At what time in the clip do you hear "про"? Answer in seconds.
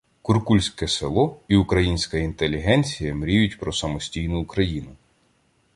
3.59-3.73